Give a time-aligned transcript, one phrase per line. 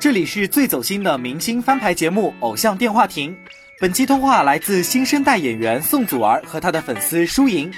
[0.00, 3.30] 这里是最走心的明星翻牌节目《偶像电话亭》。
[3.78, 7.70] 本期通话来自新生代演员宋祖儿和她的粉丝舒莹。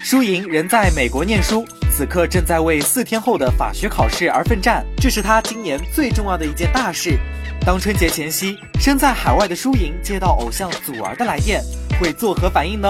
[0.00, 7.16] 舒莹人在美国念书，此刻正在为四天后的法学考试而奋战，这是她今年最重要的一件大事。
[7.64, 11.62] 当春节前夕，身在海外的舒莹接到偶像祖儿的来电，
[12.00, 12.88] 会作何反应呢？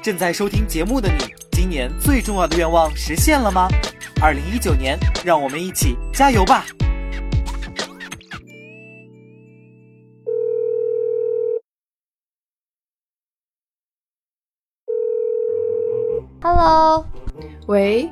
[0.00, 3.66] 正在收听节目的你，今年最重要的愿望实现了吗？
[4.22, 6.64] 二零一九年，让我们一起加油吧
[16.50, 17.04] ！Hello，
[17.66, 18.10] 喂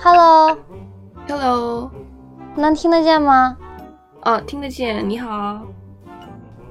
[0.00, 1.90] ，Hello，Hello，
[2.54, 3.56] 能听得见吗？
[4.22, 5.10] 哦，听得见。
[5.10, 5.60] 你好，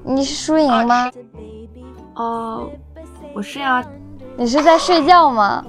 [0.02, 1.10] 你是输赢吗？
[2.14, 2.70] 哦，
[3.34, 3.84] 我是呀。
[4.38, 5.62] 你是在睡觉吗？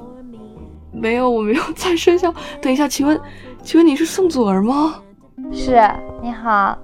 [0.94, 2.34] 没有，我没有在睡觉。
[2.62, 3.20] 等一下，请问，
[3.64, 5.02] 请问你是宋祖儿吗？
[5.52, 5.72] 是，
[6.22, 6.78] 你好。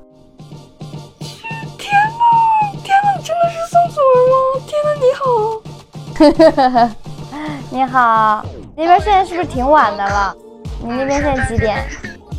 [1.78, 2.26] 天哪，
[2.84, 4.36] 天哪，真的是宋祖儿吗？
[4.68, 6.92] 天哪，你好。
[7.72, 8.46] 哈哈哈。
[8.46, 10.36] 你好，那边现在是不是挺晚的了？
[10.84, 11.84] 你那边现在几点？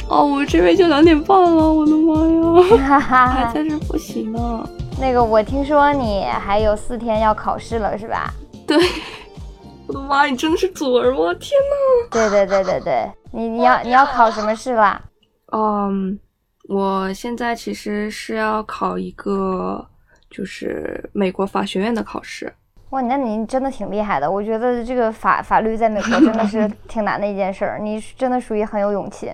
[0.08, 4.68] 哦，我这边就两点半了，我的妈呀， 还在这复习呢。
[5.00, 8.32] 那个，我听说你还有四天要考试了，是吧？
[8.66, 8.76] 对，
[9.86, 11.32] 我的妈，你真的是祖儿吗？
[11.40, 12.10] 天哪！
[12.10, 15.00] 对对对对对，你你要你要考什么试啦？
[15.52, 16.18] 嗯，
[16.68, 19.86] 我现在其实是要考一个，
[20.30, 22.52] 就是美国法学院的考试。
[22.92, 24.30] 哇，那你真的挺厉害的。
[24.30, 29.32] 我觉得这个法法律在美国真的是 挺难的一件事儿，你真的属于很有勇气。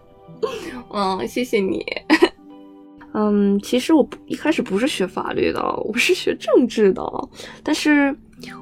[0.90, 1.84] 嗯，谢谢你。
[3.12, 7.02] 嗯，其实我一开始不是学法律的，我是学政治的。
[7.62, 8.16] 但是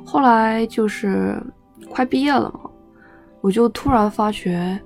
[0.04, 1.40] 后来就是
[1.88, 2.68] 快毕业了嘛，
[3.40, 4.76] 我就突然发觉，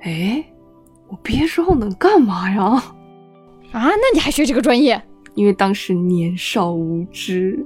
[0.00, 0.44] 哎，
[1.08, 2.64] 我毕业之后能干嘛呀？
[3.72, 5.00] 啊，那你还学这个专业？
[5.34, 7.64] 因为当时年少无知。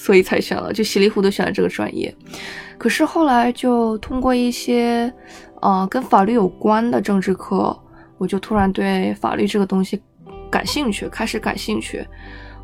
[0.00, 2.14] 所以才选了，就稀里糊涂选了这个专业。
[2.78, 5.12] 可是后来就通过一些，
[5.60, 7.76] 呃，跟法律有关的政治课，
[8.16, 10.00] 我就突然对法律这个东西
[10.48, 12.06] 感兴趣，开始感兴趣。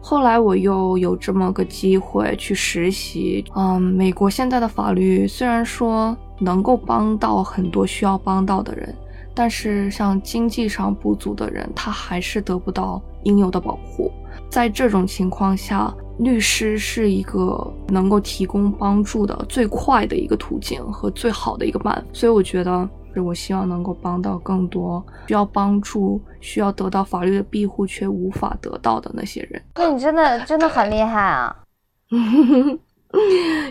[0.00, 3.44] 后来我又有这么个机会去实习。
[3.56, 8.94] 嗯，美国现在的法律虽然说能够帮到很多需要帮到的人，
[9.34, 14.12] 但是像经济上不足的人，他还是得不到应有的保护。
[14.48, 29.62] 在这种情况下，律师是一个能够提供帮助的最快的一个途径和最好的一个办法，所以我觉得，我希望能够帮到更多需要帮助、需要得到法律的庇护却无法得到的那些人。
[29.74, 31.56] 那你真的真的很厉害啊！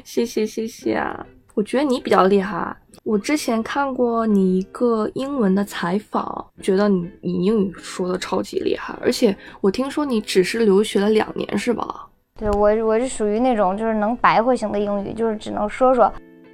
[0.03, 1.25] 谢谢谢谢啊！
[1.53, 2.75] 我觉得你比较厉害。
[3.03, 12.07] 我之前看过你一个英文的采访，觉得你你英语说的超级厉害，而且我听说你只是留学了两年，是吧？
[12.39, 16.11] 对我我是属于那种就是能白话型的英语，就是只能说说。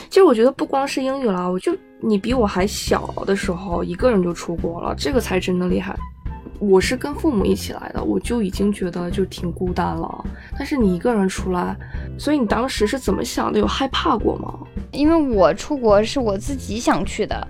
[0.09, 5.95] 其实我觉得不光是英语了，我就你比我还小的时候一个人就出国了，这个才真的厉害。
[6.59, 10.25] 我是跟父母一起来的，我就已经觉得就挺孤单了。
[10.57, 11.73] 但是你一个人出来，
[12.17, 13.57] 所以你当时是怎么想的？
[13.57, 14.53] 有害怕过吗？
[14.91, 17.47] 因为我出国是我自己想去的，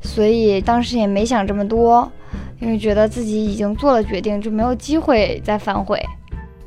[0.00, 2.08] 所以当时也没想这么多，
[2.60, 6.00] 因为觉得自己已经做了决定，就没有机会再反悔。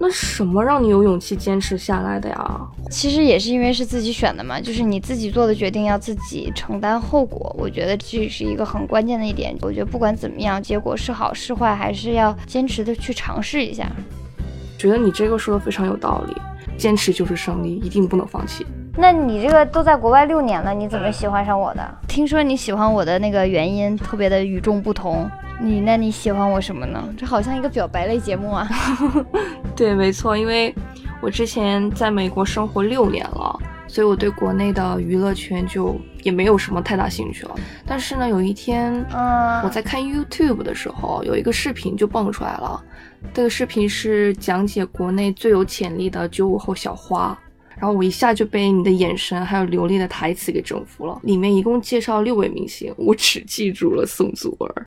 [0.01, 2.61] 那什么让你有勇气坚持下来的呀？
[2.89, 7.53] 其实也是因为是自己选的嘛，就是你自己做的决定要自己承担后果。
[7.59, 9.53] 我觉得这是一个很关键的一点。
[9.61, 13.85] 我觉得不管怎么样，结果是好是坏，还是要坚持的去尝试一下。
[14.77, 16.33] 觉得你这个说的非常有道理，
[16.77, 18.65] 坚持就是胜利，一定不能放弃。
[18.95, 21.97] 那你这个都在国外六年了，你怎么喜欢上我的？
[22.07, 25.29] 听说你喜欢我的那个原因特别的与众不同。
[25.61, 27.03] 你那你喜欢我什么呢？
[27.17, 28.67] 这好像一个表白类节目啊。
[29.75, 30.73] 对，没错，因为
[31.21, 37.55] 我之前在美国生活六年了，所以我对国内的娱乐圈就也没有什么太大兴趣了。
[37.85, 42.81] 但是呢，有一天，嗯，我在看 YouTube 的时候，有一个视频就蹦出来了。
[43.33, 47.37] 这个视频是讲解国内最有潜力的九五后小花。
[47.77, 51.17] 然后我一下就被你的眼神还有流利的台词给征服了。
[51.23, 54.85] 里面一共介绍六位明星，我只记住了宋祖儿。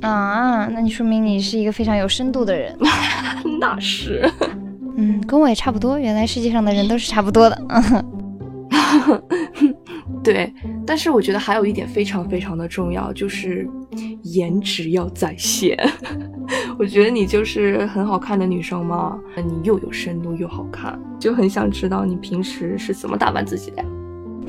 [0.00, 2.76] 啊，那你说明你是一个非常有深度的人。
[3.60, 4.28] 那是。
[4.96, 5.98] 嗯，跟我也差不多。
[5.98, 7.62] 原来世界上的人都是差不多的。
[10.22, 10.52] 对，
[10.86, 13.66] 但是我觉得还有一点非常非常的重要，就是
[14.22, 15.78] 颜值要在线。
[16.78, 23.82] 我觉得你就是很好看的女生嘛，你又有深度又好看，就很想知道你平时是怎么打扮自己的。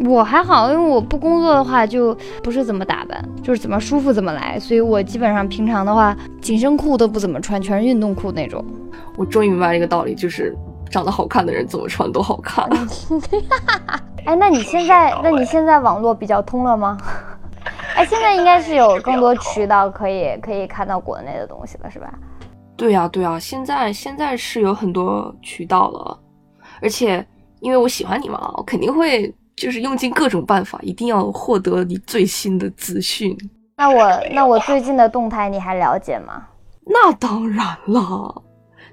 [0.06, 8.64] 我还好，因为我不工作的话就不是怎么打扮，就是怎么舒服怎么来，所以我基本上平常的话紧身裤都不怎么穿，全是运动裤那种。
[9.18, 10.56] 我终于明白了一个道理，就是
[10.90, 12.68] 长得好看的人怎么穿都好看。
[14.26, 16.98] 哎，那你现在，那你现在网络比较通了吗？
[17.96, 22.12] 哎，现在应该是有更多渠道可以可以看到国内的东西了，是吧？
[22.76, 26.20] 对呀、对呀、现在现在是有很多渠道了，
[26.82, 27.24] 而且
[27.60, 33.38] 因为我喜欢你嘛，我肯定会就是用尽各种办法，一定要获得你最新的资讯。
[33.78, 36.46] 那我那我最近的动态你还了解吗？
[36.86, 38.42] 那当然了，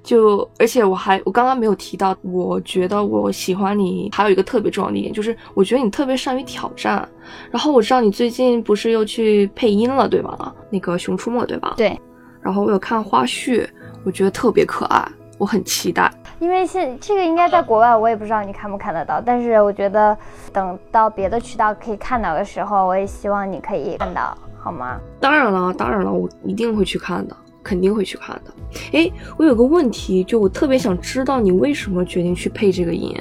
[0.03, 7.07] 就而且我还我刚刚没有提到，我觉得我喜欢你还有一个特别重要的一点，就是我觉得你特别善于挑战。
[7.51, 10.55] 然后我知道你最近不是又去配音了，对吧？
[10.71, 11.75] 那个《熊出没》，对吧？
[11.77, 11.99] 对。
[12.41, 13.67] 然后我有看花絮，
[14.05, 15.07] 我觉得特别可爱，
[15.39, 16.13] 我很期待。
[16.41, 20.17] 因为现这个应该在国外，我也不知道你看不看得到，但是我觉得
[20.53, 25.01] 等到别的渠道可以看到的时候，我也希望你可以看到，好吗？
[25.21, 28.53] 当然了，当然了，我一定会去看的，肯定会去看的。
[28.93, 33.17] 诶，我有个问题，就我特别想知道你为什么决定去配这个音。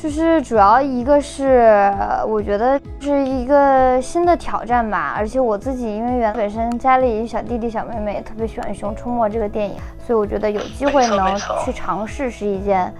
[0.00, 1.92] 就是主要一个是
[2.26, 9.74] 我觉得是一个新的挑战吧，而且我自己因为原本身家里小弟弟小妹妹也特别喜欢《熊出没》这个电影，
[10.06, 12.94] 所以我觉得有机会能去尝试是一件，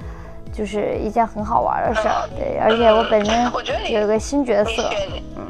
[0.52, 2.28] 就是一件很好玩的事儿。
[2.36, 3.44] 对，而且我本身
[3.92, 4.90] 有一个新角色，
[5.36, 5.44] 嗯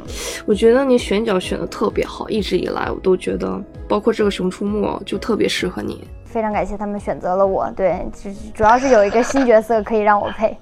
[0.45, 6.07] 我觉得你选角选的特别好，一直以来我都觉得，包括这个《熊出没》就特别适合你。
[6.25, 7.71] 非常感谢他们选择了我。
[7.71, 10.55] 对，主主要是有一个新角色可以让我配。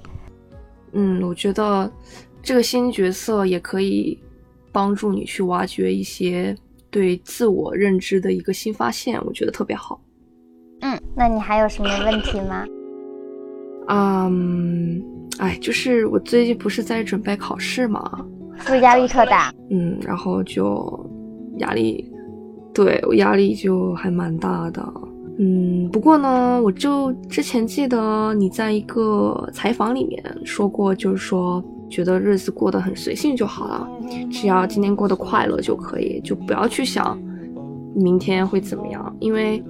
[0.92, 1.90] 嗯，我觉得
[2.42, 4.18] 这个新角色也可以
[4.72, 6.56] 帮助你去挖掘一些
[6.90, 10.00] 对自我认知的一个新发现，我觉得特别好。
[10.80, 12.64] 嗯，那你还有什么问题吗？
[13.88, 15.02] 嗯，
[15.38, 18.24] 哎，就是我最近不是在准备考试嘛，
[18.58, 19.52] 是不是压力特大？
[19.70, 21.10] 嗯，然后就
[21.58, 22.10] 压力，
[22.72, 24.82] 对我压力就还蛮大的。
[25.40, 33.88] 嗯，不过呢，我就之前记得你在一个采访里面说过，就是说觉得日子过得很随性就好了，
[34.32, 37.16] 只要今天过得快乐就可以，就不要去想
[37.94, 39.62] 明天会怎么样，因为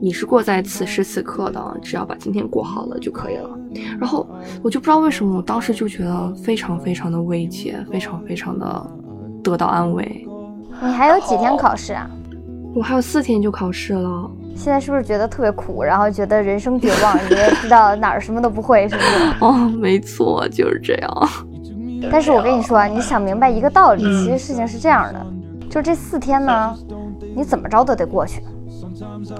[0.00, 3.50] 你是过在此时此刻的，只要把今天过好了就可以了。
[4.00, 4.26] 然后
[4.64, 8.90] 我就不知道为什么，我当时就觉得非常非常的慰藉，非常非常的
[9.44, 10.26] 得到安慰。
[10.82, 12.10] 你还有几天考试啊？
[12.74, 14.30] 我还有四天就考试了。
[14.58, 19.08] 现在是不是觉得特别苦，然后觉得人生绝望，觉得知道哪儿什么都不会，是不是？
[19.40, 21.28] 哦，没错，就是这样。
[22.10, 25.26] 但是我跟你说，你想明白一个道理，其实事情是这样的，
[25.70, 26.76] 就这四天呢，
[27.36, 28.42] 你怎么着都得过去，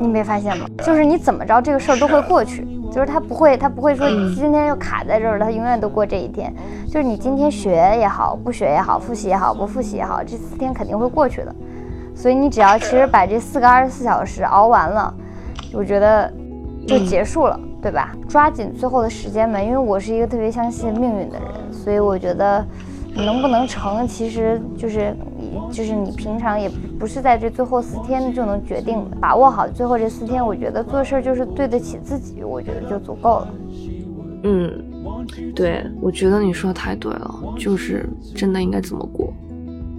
[0.01, 0.67] 你没发现吗？
[0.85, 6.55] 就是你怎么着这个事儿都会过去，就是他不会，他不会说你今天就卡在这儿了，他永远都过这一天。
[6.87, 11.55] 就是你今天学也好，不学也好，复习也好，不复习也好，这四天肯定会过去的。
[12.19, 15.15] 所以你只要其实把这四个二十四小时熬完了，
[15.73, 16.29] 我觉得
[16.85, 18.13] 就结束了，对吧？
[18.29, 22.67] 抓紧最后的时间嘛，因为我是一个特别相信命运的人，所以我觉得
[23.15, 26.69] 能不能成，其实就是你就是你平常也
[26.99, 29.17] 不是在这最后四天就能决定的。
[29.21, 33.49] 把握好最后这四天，我觉得做事儿就是对得起自己，我觉得就足够了。
[34.43, 34.85] 嗯，
[35.55, 39.33] 对，我觉得你说的太对了，就是真的应该怎么过。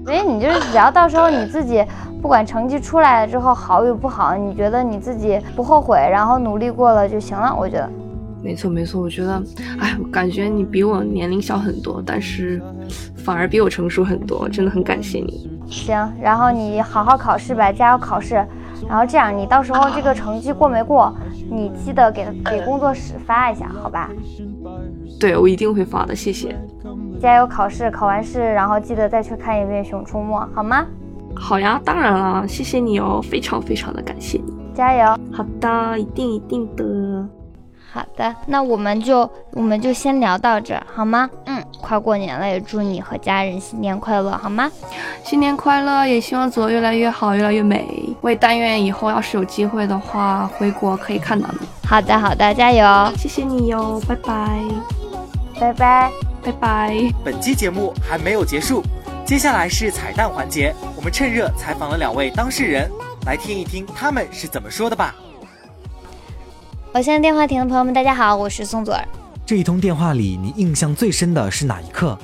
[0.09, 1.85] 所以你就是只要到时候你自己
[2.19, 7.55] 不管成绩出来了之后好与不好，你觉得你自己不后悔，然后努力过了就行了。
[7.55, 7.87] 我觉得，
[8.41, 9.39] 没错没错，我觉得，
[9.79, 12.59] 哎，我感觉你比我年龄小很多，但是
[13.17, 15.47] 反而比我成熟很多，真的很感谢你。
[15.69, 18.43] 行，然后你好好考试吧，加油考试。
[18.89, 21.13] 然后这样，你到时候这个成绩过没过，
[21.51, 24.09] 你记得给给工作室发一下，好吧？
[25.19, 26.55] 对，我一定会发的，谢谢。
[27.21, 30.85] 加油考试，考完试然后记得再去看一遍《熊出没》，好吗？
[31.35, 34.53] 好呀，当然了，谢谢你哦，非常非常的感谢你。
[34.73, 35.17] 加油！
[35.31, 37.27] 好的，一定一定的。
[37.91, 41.29] 好的，那我们就我们就先聊到这儿，好吗？
[41.45, 44.69] 嗯，快过年了，也祝你和家人新年快乐，好吗？
[45.23, 48.15] 新年快乐，也希望走越来越好，越来越美。
[48.21, 51.67] 我也但愿以后要是有机会的话，回国可以看到你。
[51.87, 53.11] 好的，好的，加油！
[53.17, 54.61] 谢谢你哟，拜拜，
[55.59, 56.28] 拜拜。
[56.49, 57.13] 拜拜。
[57.23, 58.81] 本期节目还没有结束，
[59.23, 62.89] 接下来是彩蛋环节，我们趁热采访了两位当事人，
[63.27, 65.15] 来听一听他们是怎么说的吧。
[66.91, 69.07] 我现在电话亭的朋友们，大家好，我是宋祖儿。
[69.45, 72.17] 这一通电话里，你印象最深的是哪一刻？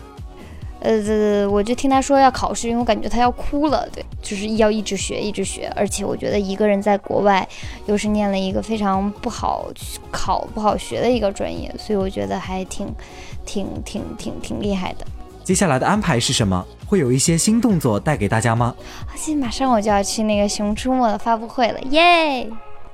[0.79, 3.87] 呃，我就听他说要考试，因为我感觉他要哭了。
[3.91, 5.71] 对，就是要一直学，一直学。
[5.75, 7.47] 而且我觉得一个人在国外，
[7.85, 9.67] 又是念了一个非常不好
[10.11, 12.87] 考、不好学的一个专业，所以我觉得还挺、
[13.45, 15.05] 挺、挺、挺、挺厉害的。
[15.43, 16.65] 接下来的安排是什么？
[16.87, 18.75] 会有一些新动作带给大家吗？
[19.15, 22.49] 现在马上我就要去那个《熊出没》的发布会了，耶！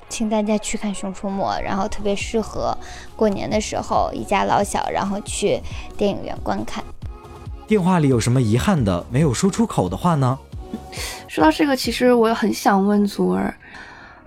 [0.09, 2.77] 请大家去看《熊出没》，然后特别适合
[3.15, 5.61] 过年的时候一家老小，然后去
[5.97, 6.83] 电影院观看。
[7.65, 10.37] 电话里有什么遗憾的没有说出口的话呢？
[11.27, 13.55] 说到这个，其实我也很想问祖儿，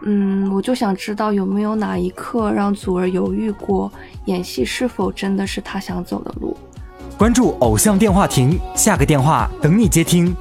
[0.02, 3.90] 嗯，我就想知道有没有哪一刻让祖儿犹豫过，
[4.26, 6.56] 演戏是否真的是他想走的路？
[7.16, 10.34] 关注偶像电话亭，下个电话等你接听。